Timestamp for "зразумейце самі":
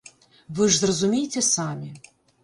0.83-1.91